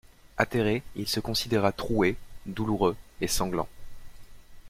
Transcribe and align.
Atterré, 0.37 0.81
il 0.95 1.07
se 1.07 1.19
considéra 1.19 1.71
troué, 1.71 2.15
douloureux 2.47 2.95
et 3.21 3.27
sanglant. 3.27 3.67